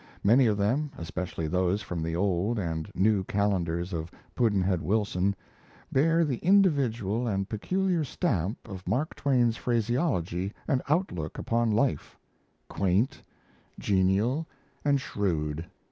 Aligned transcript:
Many 0.23 0.47
of 0.47 0.57
them, 0.57 0.89
especially 0.97 1.45
those 1.45 1.83
from 1.83 2.01
the 2.01 2.15
old 2.15 2.57
and 2.57 2.89
new 2.95 3.23
calendars 3.23 3.93
of 3.93 4.09
Pudd'nhead 4.35 4.81
Wilson, 4.81 5.35
bear 5.91 6.25
the 6.25 6.37
individual 6.37 7.27
and 7.27 7.47
peculiar 7.47 8.03
stamp 8.03 8.67
of 8.67 8.87
Mark 8.87 9.13
Twain's 9.13 9.57
phraseology 9.57 10.53
and 10.67 10.81
outlook 10.89 11.37
upon 11.37 11.69
life 11.69 12.17
quaint, 12.67 13.21
genial, 13.77 14.47
and 14.83 14.99
shrewd. 14.99 15.67